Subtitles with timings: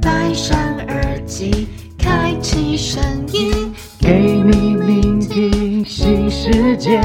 [0.00, 0.56] 戴上
[0.88, 3.02] 耳机，开启声
[3.32, 6.98] 音，给你聆听新世界，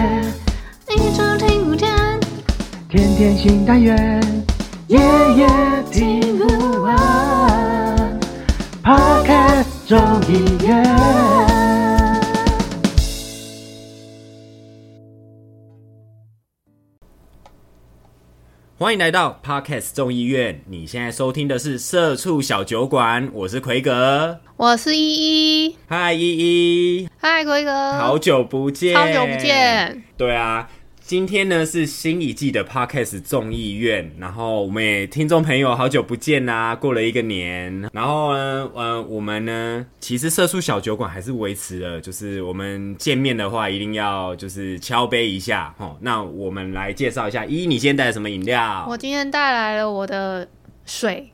[0.90, 1.90] 一周听五天。
[2.90, 4.46] 天天新单元，
[4.88, 4.98] 夜
[5.36, 5.48] 夜
[5.92, 8.20] 听不完。
[8.82, 9.98] Podcast 众
[10.32, 11.27] 议院。
[18.88, 24.40] 欢迎来到 Podcast 众议院，你现在收听的是社畜小酒馆，我是奎格。
[24.56, 26.22] 我是依依，嗨，依
[27.02, 29.38] 依，嗨，奎哥，好久不见，好久不。
[29.38, 30.04] 见。
[30.16, 30.70] 对啊，
[31.08, 45.96] 今天呢是新一季的 Podcast 众议院，然后我们也听众朋友好久不见啦，过了一个年，然后呢，呃，我们呢，其实社畜小酒馆还是维持了，就是我们见面的话一定要就是敲杯一下哦。
[46.02, 48.86] 那我们来介绍一下，依依，你今天带了什么饮料？
[48.90, 50.46] 我今天带来了我的
[50.86, 51.32] 水，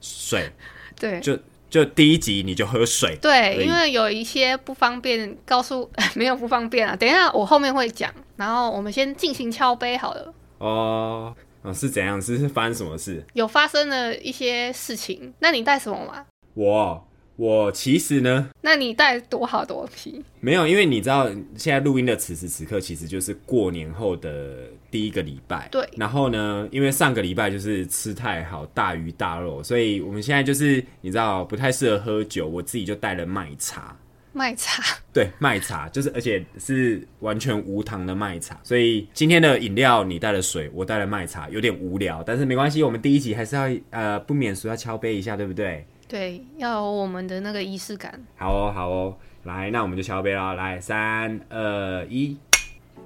[0.00, 0.50] 水，
[0.98, 1.20] 对。
[1.20, 1.38] 就
[1.70, 6.96] 就第一集你就喝水，对，因为有一些不方便，告诉 没有不方便啊。
[6.96, 8.12] 等一下，我后面会讲。
[8.36, 10.34] 然后我们先进行敲杯好了。
[10.58, 12.20] 哦，哦是怎样？
[12.20, 13.24] 是是发生什么事？
[13.34, 16.26] 有发生了一些事情，那你带什么吗？
[16.54, 17.06] 我
[17.40, 20.22] 我其实呢那你带多好东西？
[20.40, 25.66] 没有，因为你知道现在录音的此时此刻其实就是过年后的第一个礼拜。
[25.70, 33.96] 对然后呢，因为上个礼拜就是吃太好，大鱼大肉，所以我们现在就是你知道不太适合喝酒，我自己就带了麦茶。
[34.34, 34.82] 麦茶。
[35.10, 45.86] 对，麦茶就是，而且是完全无糖的麦茶，所以今天的饮料你带了水，我带了麦茶，有点无聊，但是没关系，我们第一集还是要呃不免俗要敲杯一下，对不对？
[46.10, 48.20] 对，要有我们的那个仪式感。
[48.36, 52.36] 好哦，好哦，来，那我们就敲杯啦，来，三二一，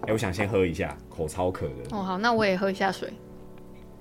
[0.06, 1.94] 哎、我想先喝一下，口超渴的。
[1.94, 3.12] 哦，好，那我也喝一下水。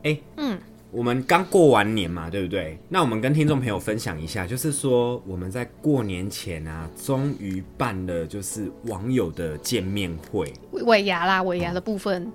[0.04, 0.58] 哎嗯，
[0.90, 2.80] 我们刚过完年嘛，对不对？
[2.88, 10.54] 那我们跟听众朋友分享一下，就是说我们在过年前啊，终于办了就是网友的见面会。
[10.72, 12.32] 尾牙啦，尾牙的部分。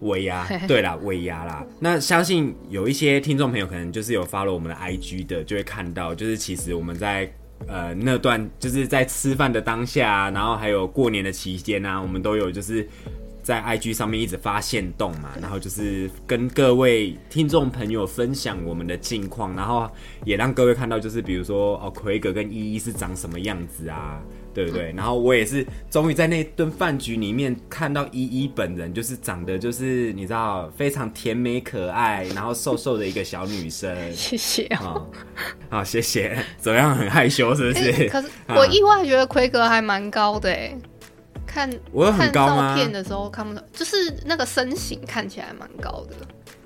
[0.00, 1.64] 尾牙，对啦，尾牙啦。
[1.78, 7.30] 那相信有一些听众朋友可能就是有 follow 我们的 IG 的，就会看到，就是其实我们在
[7.66, 12.88] 呃那段就是在吃饭的当下啊、然后还有过年的期间啊，我们都有就是
[13.42, 19.90] 在 IG 上面一直发现动嘛，然后就是跟各位听众朋友分享我们的近况，然后
[20.24, 24.20] 也让各位看到，就是比如说哦，奎哥跟依依是长什么样子啊。
[24.52, 24.92] 对不对？
[24.96, 33.96] 然后我也是终于在那顿饭局里面看到依依本人，就是长得就是你知道非常甜美可爱，然后瘦瘦的一个小女生。
[34.12, 34.76] 谢谢哦。
[34.76, 35.10] 好，
[35.70, 36.36] 好，谢谢。
[36.58, 36.92] 怎么样？
[36.96, 37.92] 很害羞是不是？
[37.92, 40.76] 欸可是啊我意外觉得奎哥还蛮高的哎，
[41.50, 46.14] 看我有很看高吗照片的时候看不到，就是那个身形看起来蛮高的。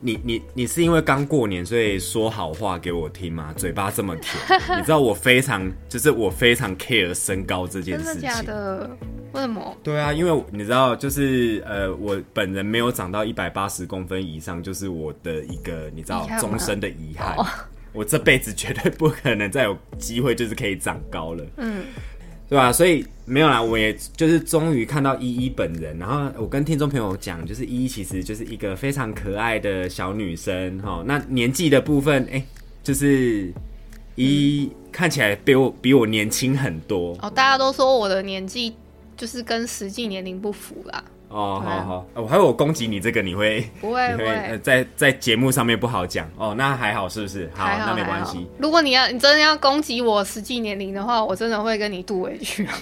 [0.00, 3.54] 你你你是因为刚过年，所以说好话给我听吗？
[3.56, 4.34] 嘴巴这么甜，
[4.76, 8.14] 你知道我非常就是我非常 care 身高这件事情。
[8.14, 8.90] 真的假的？
[9.32, 9.74] 为什么？
[9.82, 17.34] 对啊，因为你知道，就是呃，我本人没有长到一百八十公分以上，就是我的一个你知道终身的遗憾。
[17.38, 17.46] 哦
[17.94, 21.84] 我这辈子绝对不可能再有机会，就是可以长高了，嗯，
[22.48, 31.02] 对吧、所以没有啦，我也就是终于看到依依本人，然后我跟听众朋友讲，就是依依其实就是一个非常可爱的小女生哈。
[31.06, 32.44] 那年纪的部分，哎、
[32.82, 33.52] 就是
[34.14, 38.74] 依依看起来比我比我年轻很多，哦，大家都说我的年纪
[39.16, 41.02] 就是跟实际年龄不符啦。
[41.34, 47.50] 哦，好好，我还有我攻击你这个，你会 不会不你会呃，在在节目上面不好讲哦，那还好是不是？
[47.54, 48.46] 好，那没关系。
[48.56, 52.68] 如果你要你真的要攻击我实际年龄的话，我真的会跟你度回去。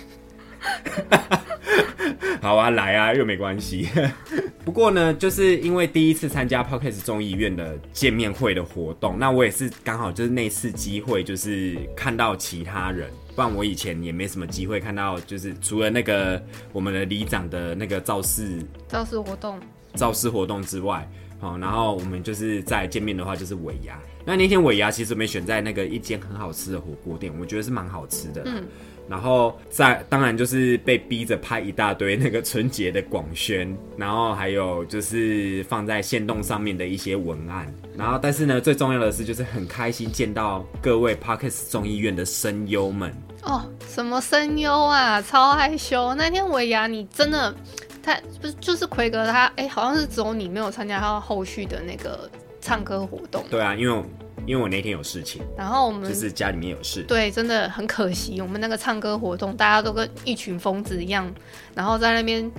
[2.43, 3.89] 好啊，来啊，又没关系。
[4.65, 19.59] 不过呢，就是因为第一次参加 Podcast 众议院的见面会的活动，那我也是刚好就是那次机会，就是看到其他人，不然我以前也没什么机会看到，就是除了那个我们的里长的那个造势造势活动，
[19.95, 21.09] 造势活动之外，
[21.41, 23.99] 好，然后我们就是再见面的话就是尾牙。
[24.25, 28.43] 那那天尾牙其实我们选在那个一间很好吃的火锅店，我觉得是蛮好吃的。
[28.45, 28.65] 嗯，
[29.13, 43.15] 然后在当然就是被逼着拍一大堆那个春节的广宣，然后还有就是放在线动上面的一些文案，然后但是呢，最重要的是就是很开心见到各位 Parkes 众议院的声优们。
[43.43, 46.15] 哦，什么声优啊，超害羞。
[46.15, 47.55] 那天尾牙你真的，
[48.03, 52.31] 他不是就是奎格他，哎、好像是只有你没有参加他后续的那个
[52.63, 53.45] 唱歌活动。
[53.51, 54.03] 对啊，因为我
[54.47, 57.03] 因为我那天有事情，然后我们就是家里面有事。
[57.03, 61.33] 对，真的很可惜，我们那个唱歌活动，大家都跟一群疯子一样，
[61.75, 62.51] 然后在那边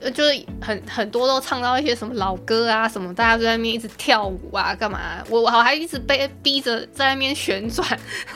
[0.00, 4.98] 呃就是很很多都唱到一些什么老歌啊，什么大家都在那边一直跳舞啊，干嘛？
[5.30, 7.86] 我我还一直被逼着在那边旋转，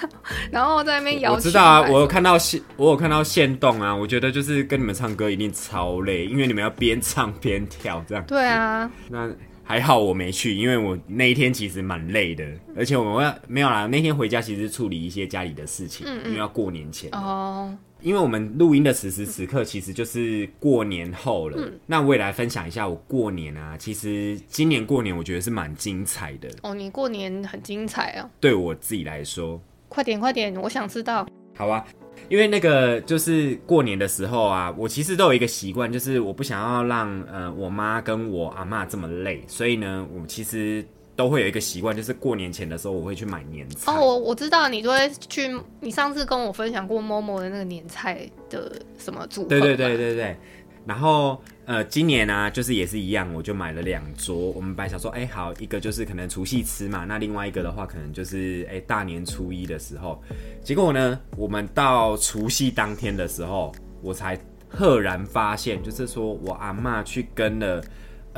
[0.51, 1.33] 然后在那边摇。
[1.33, 3.95] 我知道啊，我有看到线，我有看到线动啊。
[3.95, 8.25] 我觉得就是跟你们唱歌一定超累，因为你们要边唱边跳这样。
[8.27, 9.29] 对啊，那
[9.69, 12.47] 还好我没去，因为我那一天其实蛮累的，
[12.77, 13.87] 而且我要没有啦。
[13.87, 17.11] 那天回家其实处理一些家里的事情，因为要过年前。
[17.11, 21.69] 哦，因为我们录音的此时此刻，其实就是过年后了。
[21.85, 26.49] 那我也来分享一下我过年啊，其实今年过年我觉得是蛮精彩的。
[26.63, 28.31] 哦，你过年很精彩啊。
[28.39, 31.27] 对我自己来说，快点快点，我想知道。
[31.57, 31.85] 好啊，
[32.29, 40.85] 因为那个就是过年的时候啊，我其实都有一个习惯，就是我不想要让呃我妈跟我阿妈这么累，所以呢，我其实
[41.15, 43.93] 都会有一个习惯，就是过年前的时候我会去买年菜。
[43.93, 49.49] 哦，我我知道你都会去，你上次跟我分享过 Momo 的那个年菜的什么组合。
[49.49, 50.37] 对对对对对。
[50.85, 54.35] 然后呃，今年呢、就是也是一样，我就买了两桌。
[54.53, 60.23] 我们本来想说，哎、好，一个就是可能除夕吃嘛，那另外一个的话，可能就是哎、大年初一的时候。
[60.63, 67.83] 结果呢，我们到除夕当天的时候，我才赫然发现，就是说我阿妈去跟了。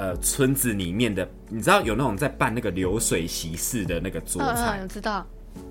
[0.01, 5.27] 呃，村子里面的，你知道有那种在办那个流水席式的那个桌嗯菜，嗯，我知道，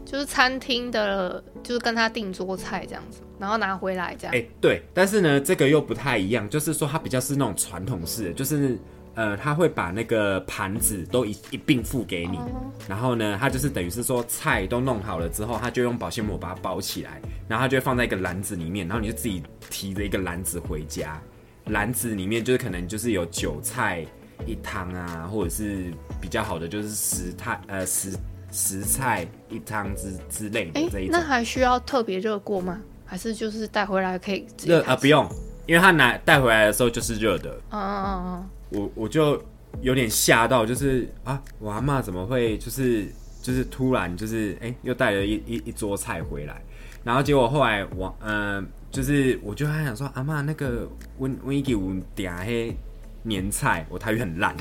[0.06, 4.36] 就是餐厅的，就是跟他订桌菜这样子，然后拿回来这样。
[4.36, 8.78] 哎、对，但是呢，这个又不太一样，就是说它比较是那种传统式的，就是
[9.16, 12.40] 呃，他会把那个盘子都一一并付给你，
[12.88, 21.20] 然后呢，他就是等于是说菜都弄好了之后，他就用保鲜膜把它包起来，然后他就会放在一个篮子里面，然后你就自己提着一个篮子回家，
[21.66, 24.06] 篮子里面就是可能就是有韭菜
[24.46, 25.92] 一汤啊，或者是
[26.22, 28.12] 比较好的就是十菜呃十
[28.58, 31.22] 十菜一汤之之类的哎、这一种那。
[31.22, 32.82] 还需要特别热过吗？
[33.06, 35.06] 还是就是带回来可以热啊、不。
[35.06, 35.26] 用，
[35.68, 39.42] 因为他拿带回来的时候就是热的，嗯嗯嗯我我就
[39.82, 43.08] 有点吓到，就是啊，我阿妈怎么会就是
[43.42, 46.60] 就是突然就是哎、又带了一一一桌菜回来，
[47.04, 50.90] 然后结果后来我嗯、就是我就还想说阿妈那个
[51.20, 52.76] 温温一给我点黑
[53.24, 54.56] 年菜，我台语很烂，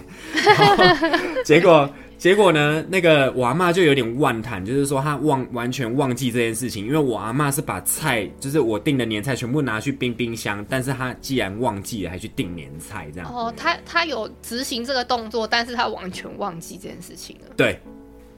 [1.44, 1.88] 结果。
[2.18, 13.30] 结果呢，那个我阿妈就有点忘谈，就是说她忘完全忘记这件事情，因为我阿妈是把菜，就是我订的年菜全部拿去冰冰箱，但是她既然忘记了，还去订年菜这样。
[13.30, 13.36] 嗯。
[13.36, 17.52] 哦，她她有执行这个动作，但是她完全忘记这件事情了。
[17.54, 17.78] 对，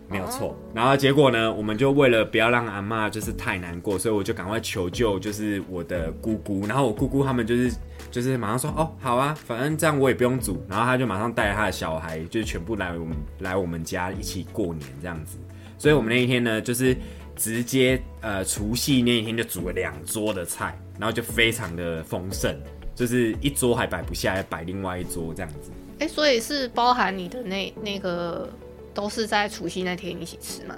[0.08, 0.58] 没有错。
[0.74, 6.66] 然后结果呢，我们就为了不要让阿妈就是太难过，所以我就赶快求救，就是我的姑姑。
[6.66, 7.70] 然后我姑姑他们就是
[8.10, 10.62] 就是马上说，哦，好啊，反正这样我也不用煮。
[10.68, 15.36] 然后他就马上带着他的小孩，就是全部来我们来我们家一起过年这样子。
[15.78, 16.96] 所以我们那一天呢，就是
[17.36, 22.56] 直接呃除夕那一天就煮了两桌的菜，然后就非常的丰盛，
[22.94, 25.70] 就是一桌还摆不下，要摆另外一桌这样子。
[26.00, 28.48] 哎、所以是包含你的那那个
[28.94, 30.74] 都是在除夕那天一起吃吗？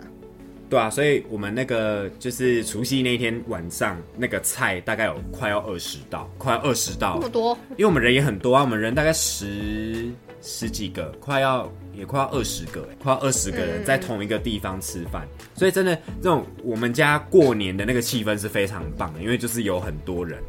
[0.71, 10.09] 对啊，所以我们那个就是除夕那天晚上，那个菜大概有快要二十道，快要二十道那么，多，因为我们人也很多啊，我们人大概十
[10.41, 15.27] 十几个，快要也快要二十个，快要二十个人在同一个地方吃饭，
[15.57, 20.41] 所以真的这种我们家过年的那个气氛是非常棒的，因为就是有很多人。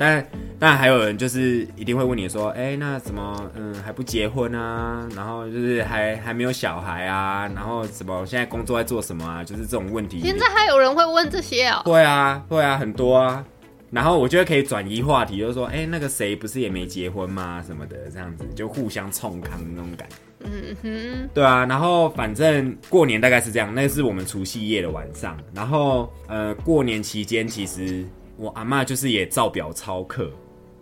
[0.00, 0.26] 当然，
[0.58, 5.06] 当然还有人就是一定会问你说，哎、那什么，嗯，还不结婚啊？
[5.14, 7.46] 然后就是还还没有小孩啊？
[7.54, 9.44] 然后什么现在工作在做什么啊？
[9.44, 10.18] 就是这种问题。
[10.20, 13.44] 现在还有人会问这些啊、会啊，会啊，很多啊。
[13.90, 17.62] 然后我觉得可以转移话题，就是说，哎、那个谁不是也没结婚吗？
[17.66, 20.16] 什么的，这样子就互相冲康那种感觉。
[20.42, 25.36] 嗯哼，对啊，然后反正过年大概是这样，那是我们除夕夜的晚上。
[25.52, 28.02] 然后呃，过年期间其实
[28.40, 30.32] 我阿妈就是也照表操课，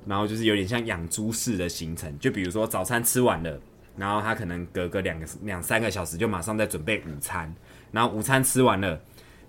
[0.06, 3.60] 然后就是有点像养猪式的行程，就比如说早餐吃完了，
[3.96, 7.52] 然后她可能隔个两个两三个小时就马上在准备午餐，
[7.90, 9.00] 然后午餐吃完了。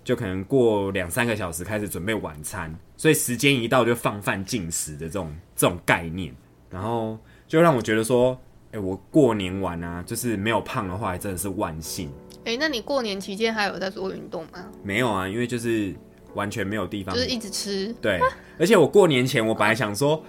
[0.02, 6.34] 就可能过两三个小时开始准备晚餐，所以时间一到就放饭进食的这种这种概念，
[6.70, 8.36] 然后就让我觉得说，
[8.72, 12.10] 哎、我过年完啊，就是没有胖的话，还真的是万幸。
[12.46, 14.66] 哎、那你过年期间还有在做运动吗？
[14.82, 15.94] 没有啊，因为就是
[16.34, 18.20] 完全没有地方就是一直吃，对，
[18.58, 20.22] 而且我过年前我本来想说，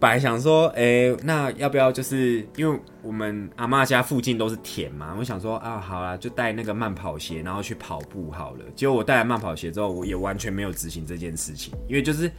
[0.00, 8.64] 本来想说，哎、那要不要就是因为我们阿妈家附近都是田嘛，我想说啊，好啦，就带那个慢跑鞋，然后去跑步好了。
[8.76, 12.30] 结果我带了慢跑鞋之后，我也完全没有执行这件事情，因为就是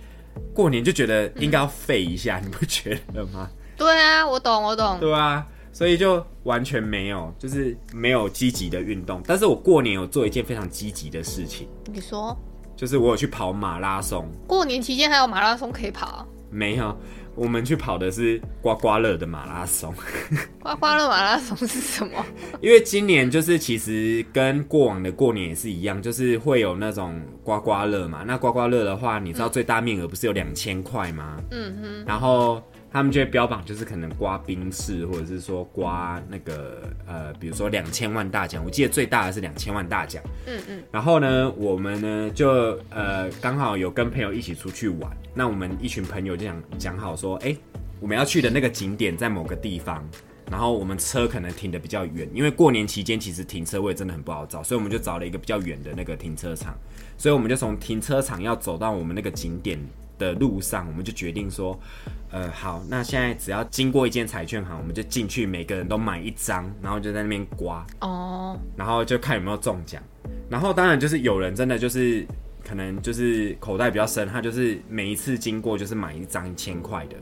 [0.53, 3.50] 过年就觉得应该要废一下，你不觉得吗？
[3.75, 4.98] 对啊，我懂，我懂。
[5.00, 9.22] 对啊，所以就完全没有，就是没有积极的运动。
[9.25, 12.38] 但是我过年有做一件非常积极的事情，你说
[12.79, 14.25] 就是我有去跑马拉松。
[14.48, 16.25] 过年期间还有马拉松可以跑啊？
[16.50, 16.98] 没有，
[17.36, 19.93] 我们去跑的是刮刮乐的马拉松，
[20.63, 22.25] 刮刮乐马拉松是什么？
[22.62, 28.24] 因为今年就是其实跟过往的过年也是一样，就是会有那种刮刮乐嘛。
[28.25, 31.36] 那刮刮乐的话，你知道最大面额不是有两千块吗？
[31.51, 32.05] 嗯哼。
[32.07, 38.63] 然后他们就会标榜就是可能刮冰室，或者是说刮那个呃，比如说两千万大奖。
[38.65, 40.24] 我记得最大的是两千万大奖。
[40.48, 40.84] 嗯嗯。
[40.91, 45.12] 然后呢，我们呢就呃刚好有跟朋友一起出去玩。
[45.34, 47.55] 那我们一群朋友就讲讲好说，哎，
[48.00, 50.03] 我们要去的那个景点在某个地方，
[50.50, 56.75] 然后我们车可能停的比较远，因为过年期间其实停车位真的很不好找，所以我们就找了一个比较远的那个停车场，
[57.17, 59.79] 所以我们就从停车场要走到我们那个景点
[60.19, 61.79] 的路上，我们就决定说，
[62.29, 69.99] 呃，好，那现在只要经过一间彩券行，我们就进去，每个人都买一张，然后就在那边刮哦，然后就看有没有中奖，
[70.47, 72.23] 然后当然就是有人真的就是。
[72.61, 77.15] 可能就是口袋比较深，他就是每一次经过就是买一张一千块的。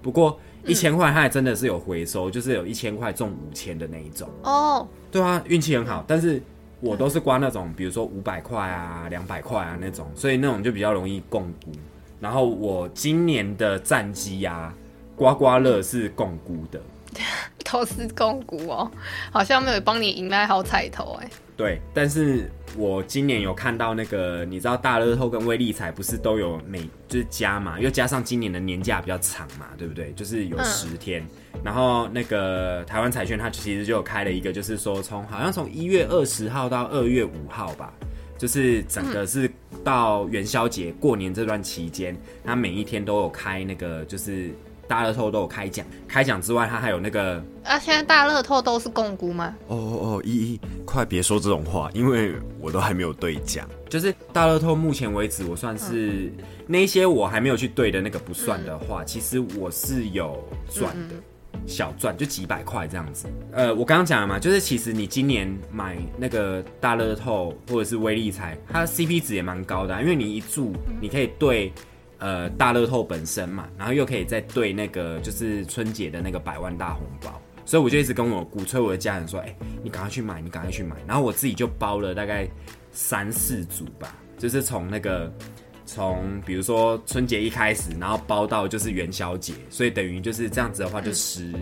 [0.00, 4.28] 不过一千块他还真的是有回收，就是有一千块中五千的那一种。
[4.44, 6.04] 哦，对啊，运气很好。
[6.06, 6.40] 但是
[6.80, 11.72] 我都是刮那种，比如说五百块啊、两百块啊那种，所以那种就比较容易共估。
[12.20, 14.72] 然后我今年的战绩呀，
[15.16, 16.80] 刮刮乐是共估的，
[17.70, 18.90] 都是共估哦，
[19.30, 21.30] 好像没有帮你赢来好彩头哎。
[21.56, 30.12] 对，但是我今年有看到那个，你知道大乐透跟威力彩不是都有每就是加嘛，又加上今年的年假比较长嘛，对不对？
[30.12, 31.26] 就是有十天，
[31.64, 37.92] 然后那个台湾彩券它其实就有开了一个，就是说从好像从一月二十号到二月五号吧，
[38.38, 39.50] 就是整个是
[39.88, 42.14] 到元宵节过年这段期间，
[42.44, 44.50] 他每一天都有开那个就是。
[44.88, 49.54] 大乐透都有开奖，开奖之外，它还有那个啊，现在大乐透都是共估吗？
[49.66, 53.68] 哦哦哦，依依，快别说这种话，因为我都还没有兑奖。
[53.90, 56.32] 就是大乐透目前为止，我算是
[56.66, 61.14] 那些我还没有去兑的那个不算的话，其实我是有赚的，
[61.68, 63.28] 小赚就几百块这样子。
[63.52, 71.72] 呃，我刚刚讲了嘛，就是其实你今年买那个大乐透或者是威力财，它 CP 值也蛮高的，因为你一注你可以兑。
[72.20, 80.96] 呃，大乐透本身嘛，然后又可以再兑那个就是春节的那个百万大红包，所以我就一直跟我鼓吹我的家人说，哎，你赶快去买，你赶快去买。
[81.06, 82.48] 然后我自己就包了大概
[82.90, 85.32] 三四组吧，就是从那个
[85.88, 91.54] 从比如说春节一开始，然后包到就是元宵节，所以等于就是这样子的话，就十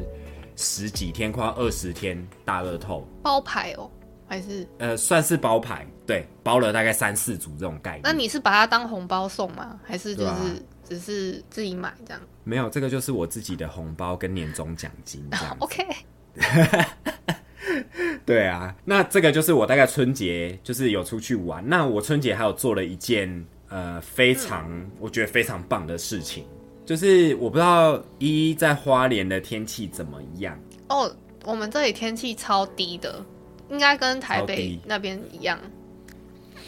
[0.56, 3.88] 十几天，快二十天大乐透包牌哦。
[4.28, 8.00] 还是呃，算是包牌，对，包了大概三四组这种概念。
[8.02, 9.78] 那你是把它当红包送吗？
[9.84, 12.20] 还是就是只是自己买这样？
[12.42, 15.56] 没有，这个就是我自己的红包跟年终奖金这样。
[15.62, 15.86] OK。
[18.26, 21.62] 对啊，那这个就是我大概春节就是有出去玩。
[21.68, 24.66] 那我春节还有做了一件呃非常
[24.98, 26.46] 我觉得非常棒的事情，
[26.86, 31.14] 就是我不知道一在花莲的天气怎么样哦。
[31.44, 33.22] 我们这里天气超低的。
[33.68, 35.58] 应该跟台北那边一样，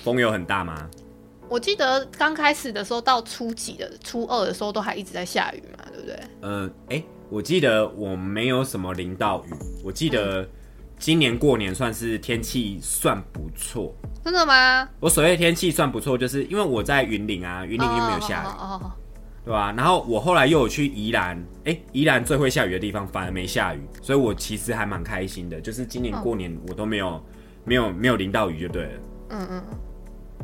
[0.02, 0.90] 风有很大吗？
[1.48, 6.20] 我记得刚开始的时候，到初几的初二的时候，都还一直在下雨嘛，对不对？
[6.40, 7.00] 呃，哎，
[7.30, 9.50] 我记得我没有什么淋到雨。
[9.84, 10.44] 我记得
[10.98, 14.88] 今年过年算是天气算不错，真的吗？
[15.00, 18.84] 我所谓天气算不错，就是因为我在云岭啊，云岭又没有下雨。
[19.44, 19.72] 对吧？
[19.74, 25.58] 然后我后来又有去宜兰，哎，宜兰最会下雨的地方反而没下雨，所以我其实还蛮开心的。
[25.58, 27.24] 就是今年过年我都没有
[27.64, 28.90] 没有没有淋到雨就对了。
[29.30, 29.64] 嗯嗯。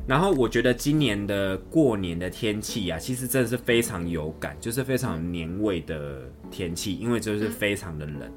[0.07, 8.33] 然后我觉得今年的过年的天气啊，其实真的是非常有感，就是非常有年味的天气，因为就是非常的冷。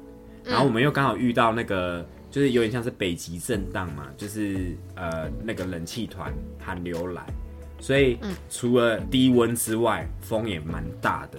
[0.48, 7.22] 然后我们又刚好遇到那个，就是有点像是北极震荡嘛，就是呃那个冷气团寒流来。
[7.80, 8.18] 所以，
[8.50, 11.38] 除了低温之外，风也蛮大的，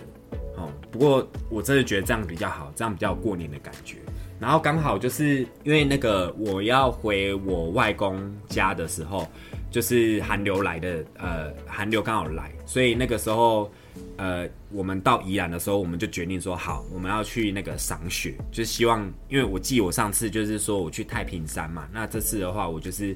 [0.55, 0.71] 哦。
[0.89, 3.97] 不过我真的觉得这样比较好，这样比较过年的感觉。
[4.39, 9.27] 然后刚好就是因为那个我要回我外公家的时候，
[9.69, 13.69] 就是寒流来的，呃，寒流刚好来，所以那个时候，
[14.19, 23.15] 呃，我们到宜兰的时候，我们就决定说好，我们要去那个赏雪，就是希望，因为我记我上次就是说我去太平山嘛，那这次的话，我就是。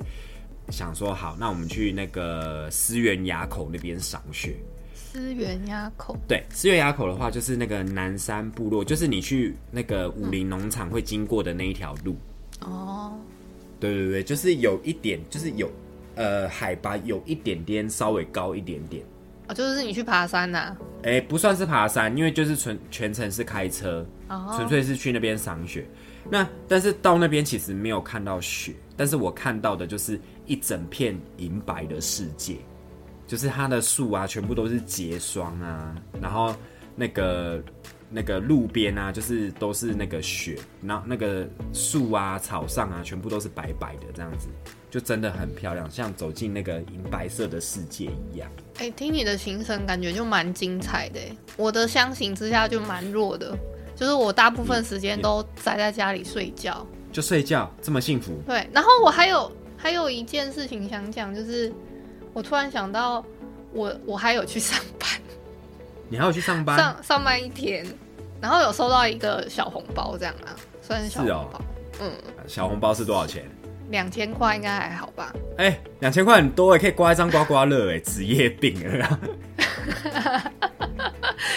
[0.69, 4.55] 想说好，那我们去那个思源垭口那边赏雪。
[4.95, 12.15] 思源垭口，对，思源垭口的话，就是那个南山部落，就是你去那个武林农场会经过的那一条路。
[12.61, 13.19] 哦，
[13.77, 15.69] 对对对，就是有一点，就是有
[16.15, 19.03] 呃海拔有一点点稍微高一点点。
[19.47, 20.75] 啊，就是你去爬山呐？
[21.03, 24.05] 哎，不算是爬山，因为就是纯全程是开车，
[24.55, 25.85] 纯粹是去那边赏雪。
[26.29, 32.59] 那但是到那边其实没有看到雪，但是我看到的就是一整片银白的世界，
[33.27, 36.55] 就是它的树啊全部都是结霜啊，然后
[36.95, 37.61] 那个
[38.09, 44.47] 那个路边啊，就是都是那个雪，然后那个树啊、草上啊，全部都是白白的，这样子
[44.93, 48.47] 就真的很漂亮，像走进那个银白色的世界一样。
[48.77, 51.35] 哎、听你的行程感觉就蛮精彩的欸。
[51.57, 53.57] 我的相形之下就蛮弱的，
[53.95, 56.85] 就是我大部分时间都宅在家里睡觉。
[57.11, 61.73] 就睡觉这么幸福，对，然后我还有还有一件事情想讲，就是
[62.31, 63.25] 我突然想到
[63.71, 65.09] 我，我还有去上班，
[66.07, 66.77] 你还有去上班？
[66.77, 67.83] 上上班一天，
[68.39, 71.61] 然后有收到一个小红包，这样啊，算是小红包，
[71.99, 72.11] 嗯，
[72.45, 73.49] 小红包是多少钱？
[73.89, 75.33] 两千块应该还好吧？
[75.57, 79.19] 哎、两千块很多哎，可以刮一张刮刮乐哎，职业病了。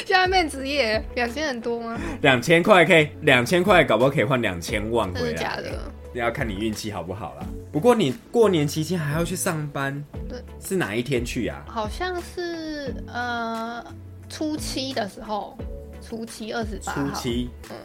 [0.04, 1.98] 现在变职业两千很多吗？
[2.22, 5.34] 两千块可以，两千块搞不好可以换两千万真回来。
[5.34, 5.92] 的假的？
[6.14, 7.46] 要看你运气好不好啦。
[7.70, 11.62] 不过你过年期间还要去上班，对，是哪一天去啊？
[11.68, 13.84] 好像是呃
[14.28, 15.56] 初七的时候，
[16.00, 17.76] 初七二十八初七，嗯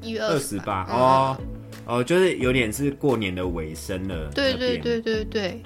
[0.00, 1.36] 一月二二十八嗯
[1.86, 4.30] 哦哦，就是有点是过年的尾声了。
[4.34, 5.62] 对对对对对，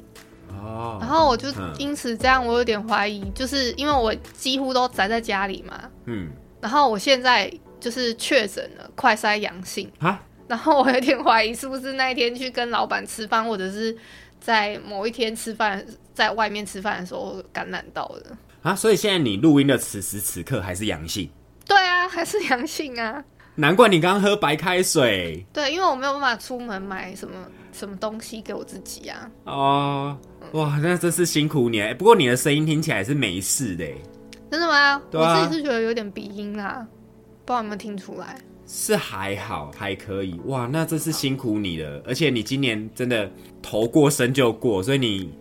[0.51, 6.31] 哦，然后我就嗯因此这样，我有点怀疑，就是因为我几乎都宅在家里嘛，嗯
[6.61, 13.97] 然后我现在就是确诊了快筛阳性，啊， 然后我有点怀疑是不是那一天去跟老板吃饭，或者是
[14.41, 18.37] 在某一天吃饭，在外面吃饭的时候感染到的。
[18.63, 21.31] 啊，所以现在你录音的此时此刻还是阳性，
[21.67, 23.23] 对啊，还是阳性啊。
[23.57, 27.35] 难怪你刚刚喝白开水对，因为我没有办法出门买什么
[27.73, 29.31] 什么东西给我自己啊。
[29.45, 30.19] 哦。
[30.53, 31.93] 哇，那真是辛苦你了。
[31.95, 33.97] 不过你的声音听起来是没事的耶，
[34.49, 35.03] 真的吗？
[35.11, 36.87] 对啊我自己是觉得有点鼻音啦，
[37.45, 38.39] 不知道有没有听出来。
[38.69, 40.41] 是还好，还可以。
[40.47, 42.01] 哇，那真是辛苦你了。
[42.07, 45.33] 而且你今年真的头过身就过，所以你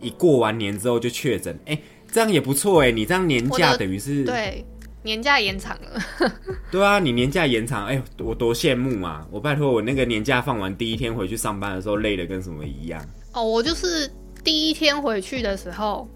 [0.00, 1.78] 一过完年之后就确诊，哎、
[2.10, 2.90] 这样也不错哎。
[2.90, 4.64] 你这样年假等于是对，
[5.04, 6.30] 年假延长了。
[6.72, 9.24] 对啊，你年假延长，哎、我多羡慕啊！
[9.30, 13.00] 我拜托，我那个年假放完第一天回去上班的时候，累的跟什么一样。
[13.32, 14.10] 哦，我就是
[14.42, 16.08] 第一天回去的时候，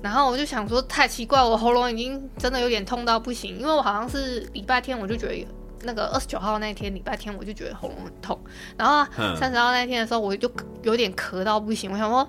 [0.00, 5.46] 然后我就想说，太奇怪，我喉咙已经真的有点痛到不行，因为我好像是礼拜天我就觉得
[5.82, 8.38] 那个二十九号那天礼拜天我就觉得喉咙很痛，
[8.78, 10.50] 然后嗯三十号那天的时候我就
[10.82, 12.26] 有点咳到不行，我想说。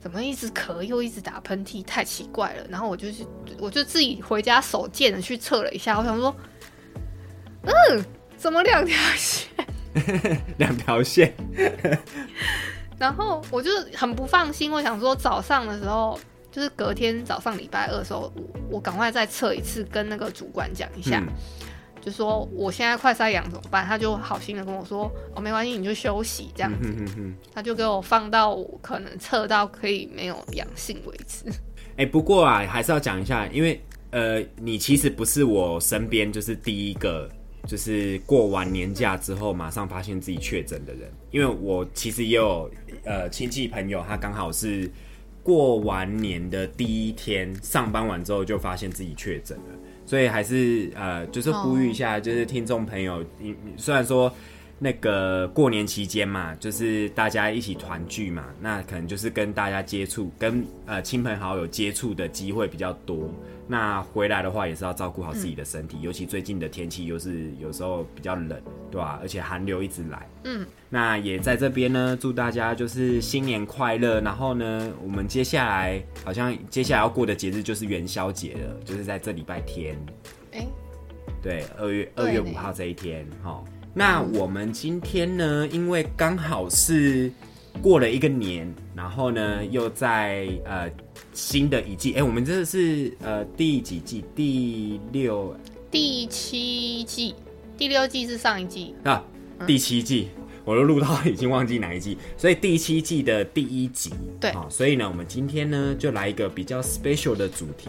[0.00, 2.66] 怎么一直咳又一直打喷嚏，太奇怪了。
[2.68, 3.26] 然后我就去，
[3.58, 6.34] 我就自己回家手贱的去测了一下，我想说，
[7.62, 8.04] 嗯，
[8.36, 9.48] 怎么两条线？
[10.56, 11.34] 两条线，
[12.96, 16.18] 然后我就很不放心，我想说早上的时候，
[16.52, 21.32] 就是隔天早上礼拜二的时候，我我赶快再测一次，跟那个主管讲一下，嗯，
[22.00, 23.84] 就说我现在快晒阳怎么办？
[23.84, 26.88] 他就好心的跟我说，哦，没关系，你就休息这样子。
[26.88, 27.34] 嗯哼哼哼。
[27.54, 31.44] 他就给我放到我可能测到可以没有阳性为止。
[31.96, 33.78] 哎、不过啊，还是要讲一下，因为
[34.10, 37.28] 呃，你其实不是我身边就是第一个，
[37.66, 41.12] 就是过完年假之后马上发现自己确诊的人。
[41.30, 42.70] 因为我其实也有
[43.04, 44.90] 呃亲戚朋友，他刚好是
[45.42, 49.64] 过完年的第一天上班完之后就发现自己确诊了，
[50.10, 54.32] 所以还是呃，就是呼吁一下，就是听众朋友，你你虽然说。
[54.82, 63.30] 那个过年期间嘛，就是大家一起团聚嘛，那可能就是跟大家接触，跟呃亲朋好友接触的机会比较多。
[63.68, 68.58] 那回来的话，也是要照顾好自己的身体，尤其最近的天气又是有时候比较冷，
[68.90, 70.26] 对吧、而且寒流一直来。
[70.44, 74.18] 嗯，那也在这边呢，祝大家就是新年快乐。
[74.22, 79.94] 然后呢，我们接下来好像接下来要过的节日就是元宵节了，就是在这礼拜天。
[80.52, 80.66] 哎、
[81.42, 83.62] 对，二月二月五号这一天，哈。
[83.92, 87.30] 那我们今天呢，因为刚好是
[87.82, 90.90] 过了一个年，然后呢又在呃
[91.32, 94.24] 新的一季，哎、我们这是呃第几季？
[94.34, 95.56] 第六
[95.90, 97.34] 第七季、
[97.76, 99.24] 第六季是上一季，啊，
[99.66, 100.28] 第七季。
[100.62, 104.50] 我都录到已经忘记哪一季，所以第七季的第一集，对。
[104.50, 107.88] 啊，所以呢，我们今天呢就来一个比较 special 的主题，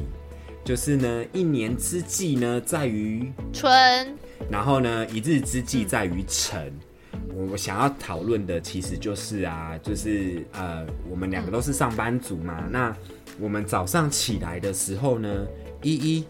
[0.63, 4.17] 就是呢一年之计呢在于春
[4.49, 6.73] 然后呢，一日之计在于晨。
[7.33, 12.67] 我我想要讨论的其实就是啊，就是呃，我们两个都是上班族嘛。
[12.69, 12.95] 那
[13.39, 15.45] 我们早上起来的时候呢，
[15.81, 16.25] 依依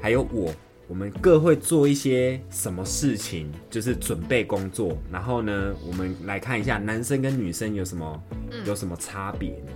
[0.00, 0.52] 还有我，
[0.88, 4.96] 我们各会做一些什么事情，就是准备工作。
[5.10, 8.22] 然后呢，我们来看一下男生跟女生有什么、
[8.64, 9.72] 有什么差别呢？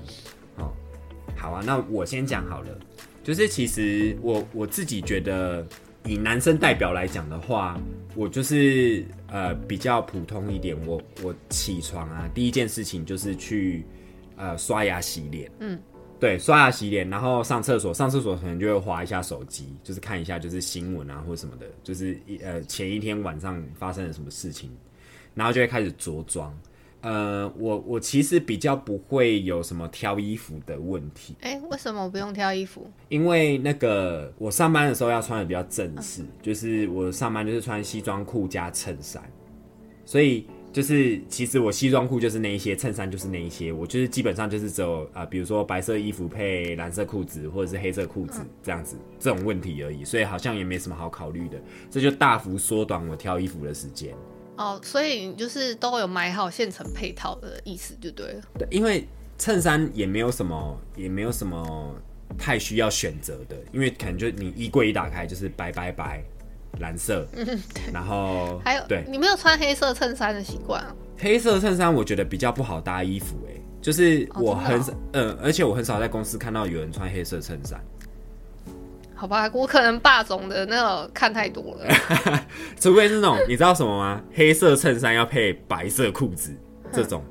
[0.56, 0.76] 好，
[1.36, 2.68] 好啊，那我先讲好了。
[3.22, 5.66] 就是其实我我自己觉得，
[6.06, 7.78] 以男生代表来讲的话，
[8.14, 10.76] 我就是呃比较普通一点。
[10.86, 13.84] 我我起床啊，第一件事情就是去
[14.36, 15.50] 呃刷牙洗脸。
[15.58, 15.78] 嗯，
[16.20, 24.70] 对，刷牙洗脸，然后上厕所，上厕所可能就会划一下手机，就是看一下就是新闻啊或者什么的，就是一呃前一天晚上发生了什么事情，
[25.34, 26.56] 然后就会开始着装。
[27.06, 32.84] 呃，我我其实比较不会有什么挑衣服的问题，哎、为什么我不用挑衣服？
[33.08, 39.22] 因为那个我上班的时候要穿的比较正式，就是我上班就是穿西装裤加衬衫，
[40.04, 51.56] 所以就是其实我西装裤就是那一些，衬衫就是那一些，我就是基本上就是只有啊、呃比如说白色衣服配蓝色裤子或者是黑色裤子这样子这种问题而已，所以好像也没什么好考虑的，
[51.88, 54.12] 这就大幅缩短我挑衣服的时间。
[54.56, 58.42] 哦，所以你就是都有买好现成配套的意思就对了。
[58.58, 59.06] 对，因为
[59.38, 61.94] 衬衫也没有什么，也没有什么
[62.38, 66.22] 太需要选择的，因为可能就你衣柜一打开就是白白白
[66.80, 67.26] 蓝色，
[67.92, 70.94] 然后还有，对你没有穿黑色衬衫的习惯啊？
[71.18, 77.82] 黑色衬衫，我觉得比较不好搭衣服、欸，就是我很少，呃，而且我很少在公司看到有人穿黑色衬衫，
[79.18, 81.87] 好吧，我可能霸总的那个看太多了。
[82.79, 84.22] 除非是那种你知道什么吗？
[84.35, 86.55] 黑色衬衫要配白色裤子
[86.92, 87.24] 这种，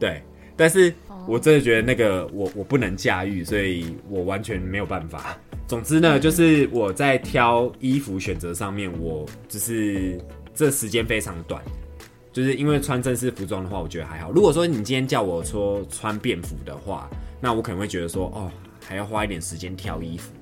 [0.00, 0.22] 对，
[0.56, 0.92] 但是
[1.28, 5.36] 我真的觉得那个我我不能驾驭，所以我完全没有办法。
[5.68, 10.18] 总之呢，就是我在挑衣服选择上面，我就是
[10.54, 11.60] 这时间非常短，
[12.32, 14.30] 就是因为穿正式服装的话，我觉得还好。
[14.30, 18.50] 如果说你今天叫我说穿便服的话，那我可能会觉得说，哦，
[18.86, 20.32] 还要花一点时间挑衣服。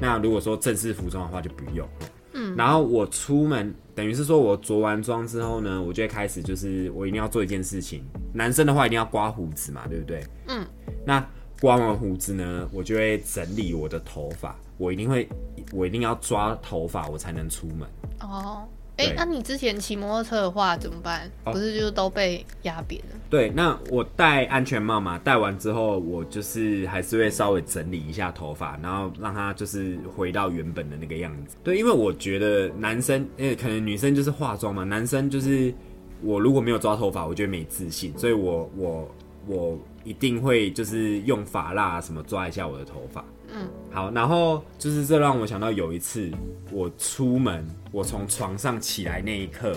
[0.00, 1.88] 那如果说正式服装的话，就不用。
[2.34, 8.04] 嗯，然后我出门，等于是说我着完妆之后呢，我就会开始就是我一定要做一件事情。
[8.34, 10.22] 男生的话一定要刮胡子嘛，对不对？
[10.48, 10.66] 嗯。
[11.06, 11.26] 那
[11.60, 15.26] 刮完胡子呢，我就会整理我的头发，我一定会，
[15.72, 17.88] 我一定要抓头发，我才能出门。
[18.20, 21.30] 哦，哎、对那你之前骑摩托车的话怎么办？
[21.44, 23.16] 哦不是就都被压扁了？
[23.28, 31.56] 对，那我戴安全帽嘛，戴完之后，我就是还是会稍微整理一下头发，然后让它就是回到原本的那个样子。
[31.62, 35.74] 对，因为我觉得男生，因为可能女生就是化妆嘛，男生就是
[36.22, 39.14] 我如果没有抓头发，我觉得没自信，所以我我
[39.46, 43.22] 我一定会就是用发蜡什么抓一下我的头发。
[43.56, 46.30] 嗯，好，然后就是这让我想到有一次
[46.70, 49.74] 我出门，我从床上起来那一刻，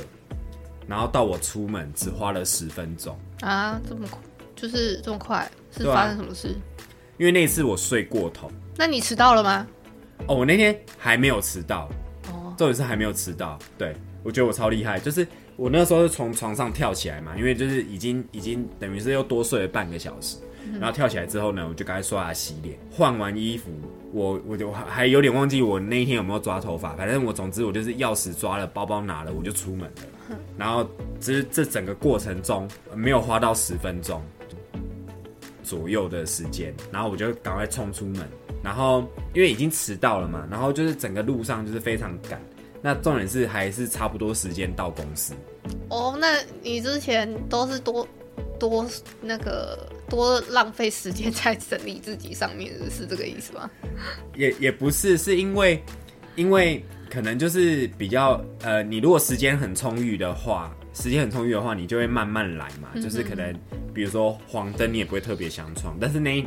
[0.85, 3.17] 然后到我出门只花了十分钟。
[3.39, 4.19] 啊，这么快，
[4.53, 6.53] 就是这么快，是发生什么事？
[7.17, 9.65] 因为那一次我睡过头那你迟到了吗？
[10.27, 11.89] 哦，我那天还没有迟到，
[12.29, 13.57] 哦，重点是还没有迟到。
[13.77, 20.35] 对我觉得我超厉害，就是我那时候是从床上跳起来嘛，因为就是已经已经等于是又多睡了半个小时，
[20.79, 23.69] 然后跳起来之后呢，我就赶快刷牙洗脸，换完衣服，
[24.11, 30.37] 我我就还还有点忘记我那一天有没有抓头发，反正我总之我就是钥匙抓了，包包拿了，我就出门了。
[30.57, 30.87] 然后
[31.19, 34.21] 这这整个过程中呃没有花到十分钟
[35.63, 38.27] 左右的时间，然后我就赶快冲出门，
[38.63, 42.39] 然后因为已经迟到了嘛，然后就是整个路上就是非常赶。
[42.81, 45.33] 那重点是还是差不多时间到公司，
[45.89, 48.07] 哦，那你之前都是多
[48.59, 48.85] 多
[49.21, 53.69] 那个多浪费时间在整理自己上面，是这个意思吗？
[54.35, 55.81] 也也不是，是因为
[56.35, 63.51] 因为可能就是比较呃，你如果时间很充裕的话，时间很充裕的话，你就会慢慢来嘛，就是可能
[63.93, 66.45] 比如说黄灯你也不会特别想闯，但是那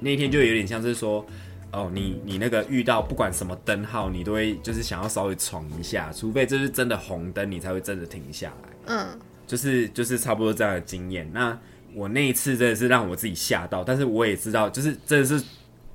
[0.00, 1.24] 那一天就有点像是说。
[1.70, 8.68] 哦，你你那个遇到不管什么灯号，你都会就是想要稍微闯一下，除非这是真的红灯，你才会真的停下来。
[8.86, 11.28] 嗯，就是就是差不多这样的经验。
[11.32, 11.58] 那
[11.94, 15.42] 我那一次真的是让我自己吓到，但是我也知道，就是真的是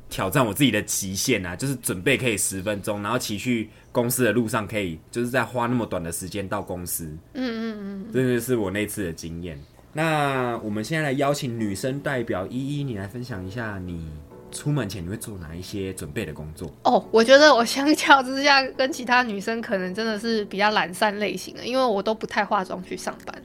[0.09, 1.55] 挑战我自己的极限啊！
[1.55, 7.05] 就是准备可以十分钟，然后骑去公司的路上可以，就是在花那么短的时间到公司。
[7.33, 9.57] 嗯嗯嗯，真的是我那次的经验。
[9.93, 14.07] 那我们现在来邀请女生代表依依，你来分享一下你
[14.53, 16.71] 出门前你会做哪一些准备的工作？
[16.83, 23.43] 哦，我觉得我相较之下跟其他女生可能真的是比较懒散类型的，因为我都不太化妆去上班。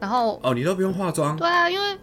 [0.00, 1.98] 然后，哦，你都不用化妆，对啊，因为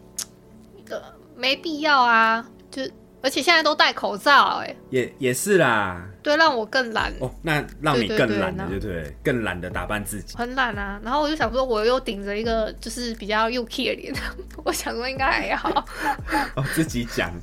[0.89, 1.02] 呃
[1.36, 2.84] 没必要啊，就
[3.21, 6.07] 而且现在都戴口罩、哎，也也是啦。
[6.23, 9.15] 对，让我更懒，哦，那让你更懒了，对不对？
[9.23, 10.36] 更懒得打扮自己。
[10.36, 10.99] 很懒啊。
[11.03, 14.13] 然后我就想说，我又顶着一个就是比较幼 key 的脸，
[14.63, 15.86] 我想说应该还好。
[16.55, 17.31] 哦，自己讲。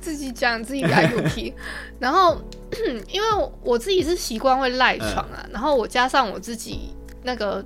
[0.00, 1.52] 自己讲自己比较有皮，
[1.98, 2.40] 然后
[3.10, 7.62] 因为我我自己是习惯会赖床啊，然后我加上我自己那个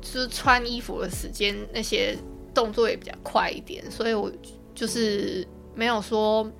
[0.00, 2.16] 就是穿衣服的时间那些
[2.54, 4.30] 动作也比较快一点，所以我
[4.76, 6.50] 就是没有说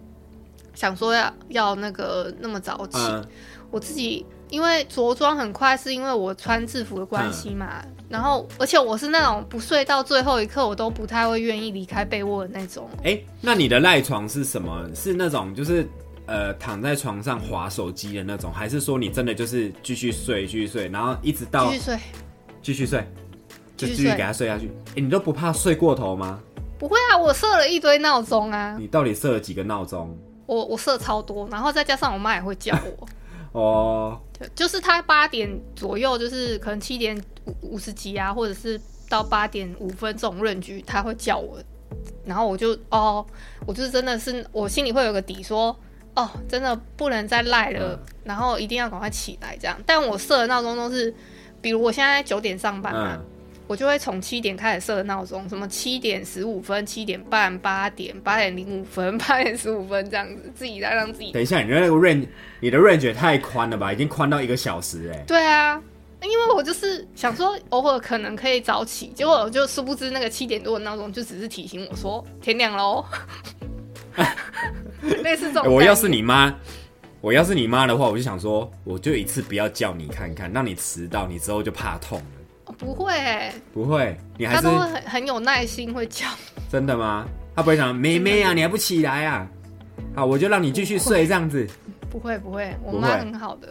[0.74, 3.26] 想说要要那个那么早起，嗯
[3.68, 7.82] 我自己因为着装很快，是因为我穿制服的关系嘛。
[8.08, 12.88] 然后，而且我是那种不睡到最后一刻，我都不太会愿意离开被窝的那种。
[13.02, 14.88] 哎，那你的赖床是什么？
[14.94, 15.84] 是那种就是
[16.26, 21.98] 呃躺在床上划手机的那种，还是说你真的就是继续睡，继续睡，然后一直到继续睡，
[22.62, 23.04] 继续睡，
[23.76, 24.70] 就继续睡继续给他睡下去？
[24.90, 26.40] 哎，你都不怕睡过头吗？
[26.78, 30.16] 不会啊，我设了一堆闹钟啊，你到底设了几个闹钟？
[30.46, 33.08] 我我设超多，然后再加上我妈也会叫我。
[33.58, 41.58] 哦，对，就是她八点左右，就是可能七点五五十几啊，或者是到八点五分这种论据，她会叫我，
[42.24, 43.24] 然后我就哦，
[43.66, 45.74] 我就是真的是我心里会有个底说，
[46.14, 49.80] 哦，真的不能再赖了，嗯然后一定要赶快起来这样。
[49.86, 51.14] 但我设的闹钟都是，
[51.62, 53.24] 比如我现在九点上班嘛，嗯，
[53.66, 62.26] 我就会从七点开始设闹钟，什么七点十五分、七点半、八点、八点零五分、 八点十五分这样子，自己来让自己等一下，你的那个 range，
[62.60, 63.92] 你的 range 也太宽了吧？
[63.92, 65.24] 已经宽到一个小时哎。
[65.26, 65.82] 对啊，
[66.22, 73.04] 因为我就是想说，偶尔可能可以早起，结果我就殊不知那个七点多的闹钟就只是提醒我说天亮喽，
[75.22, 76.54] 类似这种、欸我要是，你妈，
[77.20, 82.22] 我要是你妈的话，我就想说，我就一次不要叫你看看，让你迟到，你之后就怕痛
[82.78, 86.26] 不会、欸，不会，你还是他都会很很有耐心会叫。
[86.70, 87.26] 真的吗？
[87.54, 89.48] 他不会想妹妹啊，你还不起来啊？
[90.14, 91.66] 好，我就让你继续睡这样子。
[92.10, 93.68] 不会不会，我妈很好的。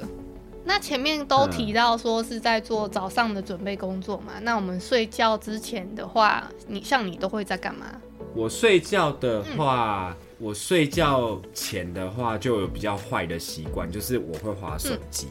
[0.63, 7.85] 那前面都提到说是在做早上的准备工作嘛，那我们睡觉之前的话，你像你都会在干嘛？
[8.33, 15.27] 我睡觉的话，我睡觉前的话就有比较坏的习惯，就是我会划手机。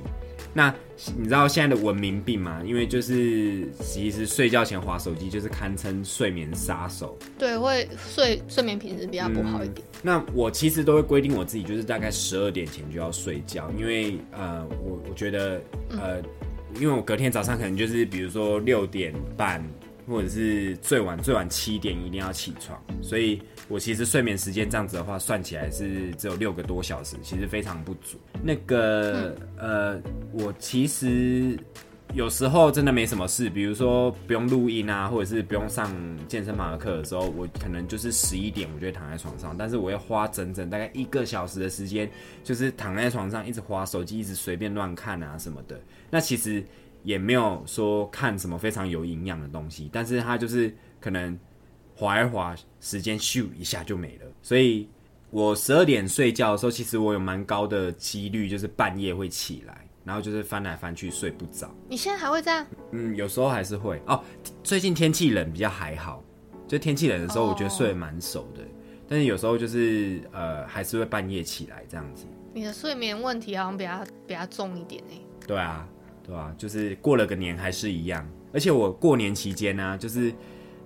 [0.56, 0.72] 那
[1.16, 2.62] 你知道现在的文明病吗？
[2.64, 7.18] 因为就是其实睡觉前划手机就是堪称睡眠杀手。
[7.36, 9.84] 对，会睡睡眠品质比较不好一点。
[10.00, 16.22] 那我其实都会规定我自己，就是大概十二点前就要睡觉，因为呃，我我觉得呃，
[16.80, 19.60] 因为我隔天早上可能就是比如说六点半，
[20.06, 28.18] 或者是最晚最晚七点一定要起床，所以我其实睡眠时间这样子的话，算起来是只有六个多小时，其实非常不足。
[28.42, 30.00] 那个呃，
[30.32, 31.58] 我其实
[32.12, 35.90] 有时候真的没什么事，比如说不用录音啊，或者是不用上
[36.28, 42.08] 健身房的课的时候，我可能就是十一点我就会躺在床上，但是我要花整整大概一个小时的时间，
[42.44, 45.80] 就是躺在床上一直划手机，一直随便乱看啊什么的。
[46.10, 46.62] 那其实
[47.04, 51.38] 也没有说看什么非常有营养的东西，但是它就是可能
[51.94, 54.26] 划一划，时间咻一下就没了。
[54.42, 54.88] 所以
[55.30, 61.70] 我十二点睡觉的时候，其实我有蛮高的几率就是半夜会起来，然后就是翻来翻去睡不着。
[61.88, 62.66] 你现在还会这样？
[62.92, 64.20] 嗯，有时候还是会哦。
[64.62, 66.24] 最近天气冷比较还好，
[66.66, 68.62] 就天气冷的时候，哦我觉得睡得蛮熟的。
[69.06, 72.24] 但是有时候就是呃，还是会半夜起来这样子。
[72.54, 75.26] 你的睡眠问题好像比较比较重一点呢。
[75.46, 75.86] 对啊，
[76.26, 78.26] 对啊，就是过了个年还是一样。
[78.52, 80.32] 而且我过年期间呢、就是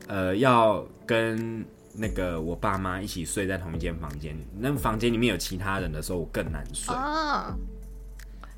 [0.07, 6.95] 呃要跟那个我爸妈一起睡在同一间房间，那房间里面有其他人的时候，我更难睡。
[6.95, 7.57] 啊，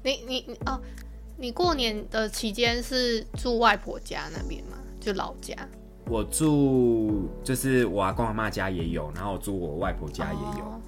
[0.02, 0.80] 你你你哦，
[1.36, 4.76] 你过年的期间是住外婆家那边吗？
[5.00, 5.54] 就老家
[6.06, 10.64] 我住就是我阿公阿妈家也有，然后我住我外婆家也有。
[10.64, 10.80] 哦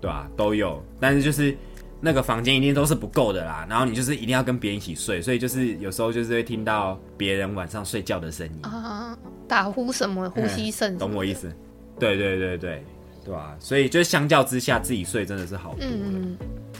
[0.00, 1.56] 对啊，都有，但是就是
[2.02, 3.64] 那个房间一定都是不够的啦。
[3.70, 9.16] 然后你就是一定要跟别人一起睡，所以就是有时候就是会听到别人晚上睡觉的声音，啊，
[9.48, 11.32] 打呼什么，呼吸声，嗯懂我意？
[11.32, 11.50] 思？
[11.98, 12.84] 对对对对，
[13.24, 16.36] 对吧、所以就是相较之下，自己睡真的是好多了，嗯，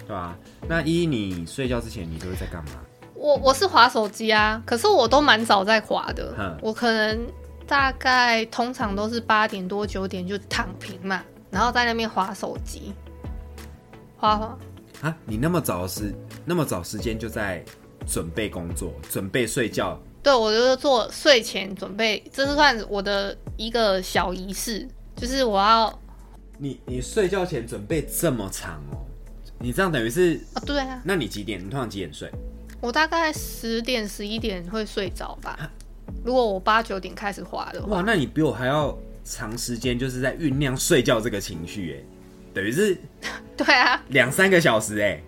[0.07, 2.73] 对吧、那依你睡觉之前，你都是在干嘛？
[3.15, 7.25] 我我是滑手机啊，可是我都蛮早在滑的哼，我可能
[7.69, 12.93] 大概通常都是八点多九点就躺平嘛，然后在那边滑手机，
[14.17, 14.59] 滑滑。
[15.03, 17.63] 啊，你那么早时那么早时间就在
[18.07, 25.93] 准备工作，准备睡觉，对，我就是做睡前准备，这是算我的一个小仪式，就是我要
[26.57, 29.03] 你你睡觉前准备这么长哦？
[29.59, 31.59] 你这样等于是，啊，对啊，那你几点？
[31.59, 32.31] 你通常几点睡？
[32.81, 35.71] 我大概十点十一点会睡着吧。
[36.25, 42.12] 如果我八九点开始滑的话，哇，那你比我还要长时间，就是在酝酿睡觉这个情绪，哎，
[42.55, 42.97] 等于是
[43.57, 45.21] 对啊，两三个小时，哎，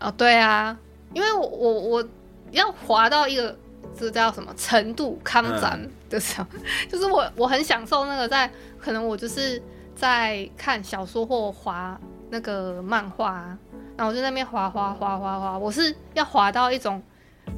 [0.00, 0.76] 哦对啊，
[1.12, 2.08] 因为我我我
[2.50, 3.56] 要滑到一个
[3.98, 6.46] 这叫什么程度康展的时候，
[6.88, 9.60] 就是我我很享受那个在可能我就是
[9.94, 11.98] 在看小说或滑
[12.30, 13.58] 那个漫画、啊，
[13.96, 17.02] 然后我就在那边滑滑滑滑滑，我是要滑到一种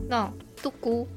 [0.09, 1.09] 那种杜姑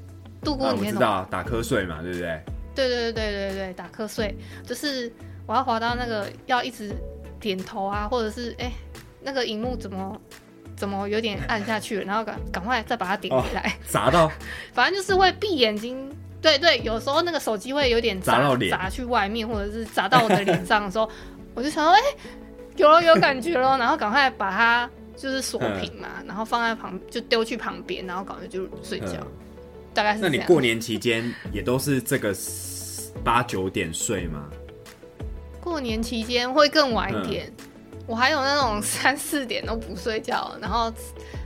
[0.43, 1.09] 杜姑啊，里面那种。
[1.09, 2.41] 我知道，打瞌睡嘛，对不对？
[2.75, 4.35] 对对对对对对，打瞌睡。
[4.63, 5.11] 就是
[5.45, 6.93] 我要滑到那个要一直
[7.39, 8.71] 点头啊，或者是哎、
[9.21, 10.19] 那个荧幕怎么
[10.75, 14.31] 怎么有点暗下去了，然后赶赶快再把它点回来，砸到
[14.73, 16.09] 反正就是会闭眼睛。
[16.41, 21.09] 对对，有时候那个手机会有点砸到脸砸去外面，或者是砸到我的脸上的时候，
[21.53, 21.99] 我就想说，哎、
[22.77, 29.27] 有了有感觉了，然后赶快把它就是锁屏嘛，然后放在旁就丢去旁边，然后赶快就睡觉，嗯
[29.93, 30.21] 大概是。
[30.21, 32.33] 那你过年期间也都是这个
[33.21, 34.49] 八九点睡吗？
[35.61, 37.53] 过年期间会更晚嗯一点，
[38.07, 40.91] 我还有那种 三四点都不睡觉，然后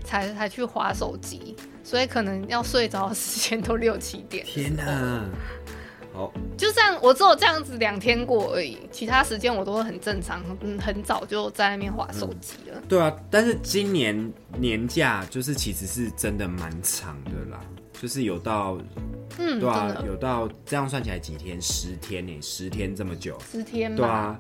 [0.04, 4.46] 才才去划手机，所以可能要睡着的时间都六七点。
[4.46, 5.24] 天哪！
[6.14, 12.80] 好，就这样，我只有这样子两天过而已，其他时间我都会很正常，嗯，很早就在那边划手机了。
[12.88, 17.60] 对啊，但是今年年假就是其实是真的蛮长的啦，
[18.04, 18.78] 就是有到
[19.40, 21.60] 嗯，对啊有到这样算起来几天？
[21.62, 22.38] 十天呢？
[22.42, 23.40] 十天这么久？
[23.50, 23.98] 十天吧。
[23.98, 24.40] 对啊，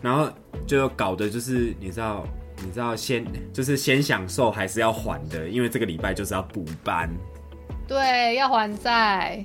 [0.00, 0.32] 然后
[0.66, 2.26] 就搞的就是你知道，
[2.64, 3.22] 你知道先
[3.52, 7.06] 就是先享受还是要还的，因为这个礼拜就是要补班。
[7.86, 9.44] 对，要还债，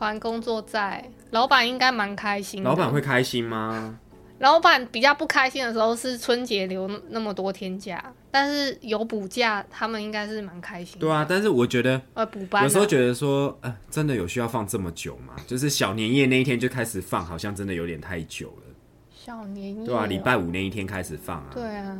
[0.00, 1.08] 还工作债。
[1.30, 2.68] 老板应该蛮开心的。
[2.68, 3.96] 老板会开心吗？
[4.40, 11.00] 老板比较不开心的时候是春节留那么多天假，但是有补假，他们应该是蛮开心的。
[11.00, 15.34] 对啊，但是我觉得呃，补班啊、有时候觉得说，呃，真的有需要放这么久吗？
[15.46, 18.74] 就是小年夜那一天就开始放，好像真的有点太久了，
[19.10, 21.46] 小年夜对啊，哦礼拜五那一天开始放啊。
[21.54, 21.96] 对啊，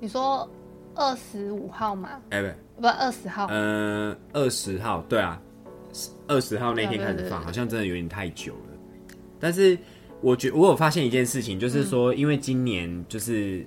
[0.00, 0.50] 你说
[0.94, 2.12] 二十五号嘛？
[2.30, 2.42] 哎、
[2.80, 3.46] 不，二十号。
[3.50, 5.38] 嗯，呃，二十号，对啊，
[6.28, 8.78] 二十号那天开始放，好像真的有点太久了。
[9.38, 9.76] 但是
[10.22, 13.66] 我觉我有发现一件事情，就是说，因为今年就是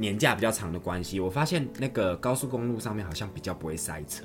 [0.00, 4.24] 年假比较长的关系，我发现那个高速公路上面好像比较不会塞车，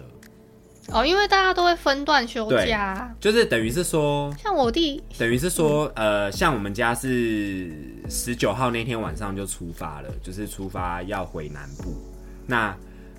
[0.87, 3.13] 哦，因为大家都会分段休假啊。
[3.19, 7.69] 就是等于是说，像我弟，等于是说，呃，像我们家是
[8.07, 11.93] 十九号那天晚上就出发了，就是出发要回南部。
[12.47, 12.73] 那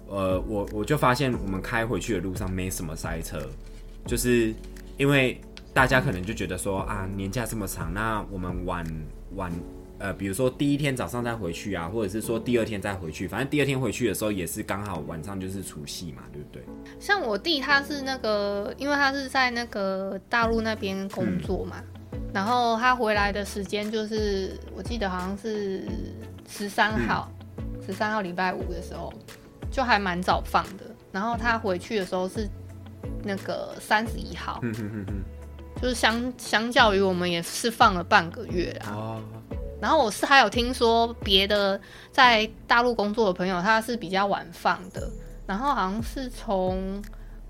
[0.09, 3.39] 呃，我我就发现我们开回去的路上没什么塞车，
[4.07, 4.55] 就是
[4.97, 5.39] 因为
[5.75, 8.87] 大家可能就觉得说啊，年假这么长，那我们晚
[9.35, 9.53] 晚
[9.99, 16.63] 呃，比如说第一天早上再回去啊，或者是说第二天再回去，反正第二天回去的时候也是刚好晚上就是除夕嘛，对不对？
[17.01, 21.83] 像我弟他是那个，因为他是在那个大陆那边工作嘛，
[22.35, 25.85] 然后他回来的时间就是我记得好像是
[26.49, 27.31] 十三号，
[27.85, 29.13] 十三、号礼拜五的时候，
[29.71, 30.85] 就还蛮早放的。
[31.11, 32.47] 然后他回去的时候是
[33.25, 38.93] 那个三十一号，嗯哼哼哼，就是相相较于我们也是放了半个月啊。
[38.95, 39.23] 哦，
[39.81, 41.79] 然后我是还有听说别的
[42.11, 45.11] 在大陆工作的朋友，他是比较晚放的，
[45.47, 47.03] 然后好像是从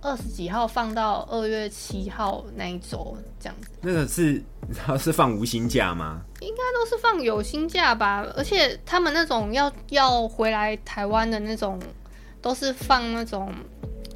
[0.03, 4.33] 二十几号放到二月七号那一周这样子，那个是
[4.69, 6.21] 你知道是放无薪假吗？
[6.41, 8.27] 应该都是放有薪假吧？
[8.37, 11.81] 而且他们那种要要回来台湾的那种，
[12.43, 13.53] 都是放那种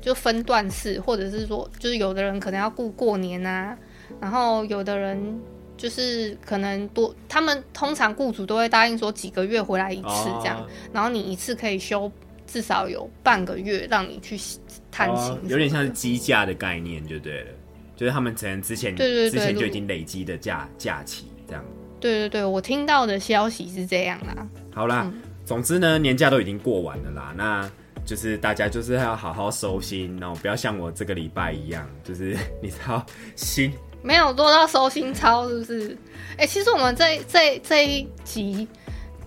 [0.00, 3.76] 就分段式，或者是说，就是有的人可能要顾过年啊，
[4.20, 5.40] 然后有的人。
[5.80, 12.12] 就是可能多，他们通常雇主都会答应说几个月回来一次这样，哦然后你一次可以休
[12.46, 14.38] 至少有半个月，让你去
[14.90, 17.46] 探亲有点像是机假的概念就对了，
[17.96, 21.64] 就是他们可能之前对对对之前就已经累积的假假期这样。
[21.98, 24.46] 对对对，我听到的消息是这样啦。
[24.74, 27.70] 好啦，嗯总之呢，年假都已经过完了啦，那
[28.04, 35.96] 就是大家就是要好好收心，然后不要像我这个礼拜一样，就是 你知道心没有做到收心操，是不是？
[36.36, 38.66] 哎、其实我们这这这一集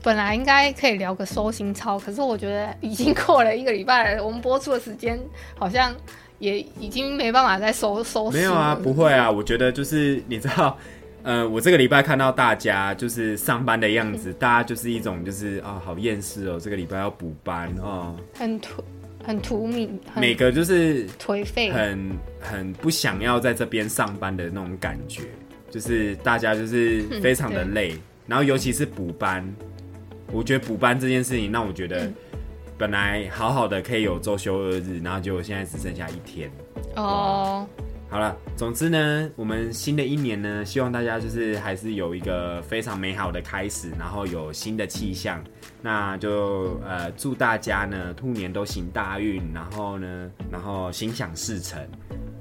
[0.01, 5.19] 本来应该可以聊个收心操，可是我觉得已经过了一个礼拜了，我们播出的时间
[5.57, 5.93] 好像
[6.39, 10.77] 也已经没办法再收收心没有啊，不会啊，我觉得就是你知道。
[11.23, 18.83] 呃，我这个礼拜看到大家就是上班的样子，大家就是一种就是啊、好厌世哦，这个礼拜要补班哦，很土
[19.23, 21.71] 很土米，每个就是颓废。
[21.71, 25.23] 很很不想要在这边上班的那种感觉，
[25.71, 27.95] 就是大家就是非常的累，
[28.27, 29.43] 然后尤其是补班，
[30.31, 32.11] 我觉得补班这件事情让我觉得，
[32.77, 36.51] 本来好好的可以有周休二日，然后结果现在只剩下一天。
[36.95, 37.67] 哦，
[38.13, 45.43] 好了，总之呢，我们新的一年呢，希望大家就是还是有一个非常美好的开始，然后有新的气象。
[45.81, 51.81] 那就呃祝大家呢兔年都行大运，然后呢，然后心想事成。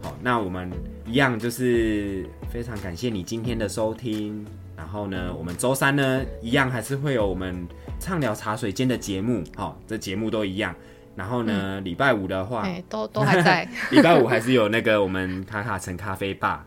[0.02, 0.70] 好，那我们
[1.07, 4.44] 一样就是非常感谢你今天的收听。
[4.76, 7.66] 然后呢，我们周三呢一样还是会有我们
[7.99, 10.74] 畅聊茶水间的节目，好、这节目都一样。
[11.14, 16.64] 然后呢，礼拜五的话，哎、都都还在 礼拜五还是有那个我们卡卡城咖啡吧，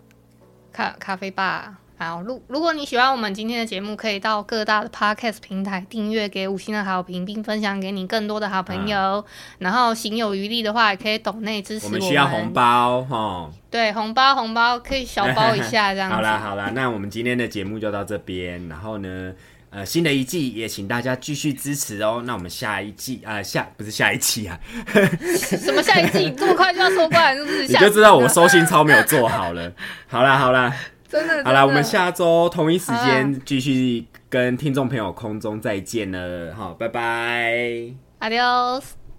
[0.72, 9.24] 咖咖啡吧，好，如如果你喜欢我们今天的节目，可以到各大的 podcast 平台订阅，给五星的好评，并分享给你更多的好朋友。
[9.60, 12.00] 然后行有余力的话，也可以抖内支持我们。
[12.00, 13.50] 们需要红，包哈。
[13.72, 16.16] 对，红包红包可以小包一下这样子。
[16.18, 19.34] 好啦好啦，那我们今天的节目就到这边，然后呢，
[19.76, 22.24] 呃，新的一季也请大家继续支持哦。
[22.26, 24.58] 那我们下一季啊、呃下不是下一期啊，
[25.36, 27.68] 什么下一季 这么快就要收官了，是不是？
[27.68, 29.70] 你就知道我收心操没有做好了。
[30.08, 30.74] 好啦好啦
[31.10, 37.92] 真的好啦，我们下下周同一时间继续跟听众朋友空中再见了，好，拜拜。
[38.22, 39.05] adios。